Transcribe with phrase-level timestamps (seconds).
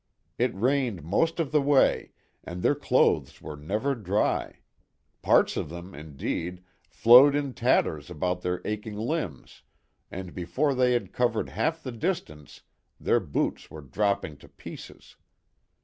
[0.39, 2.09] It rained most of the way,
[2.43, 4.61] and their clothes were never dry;
[5.21, 9.61] parts of them, indeed, flowed in tatters about their aching limbs,
[10.09, 12.61] and before they had covered half the distance
[12.99, 15.17] their boots were dropping to pieces.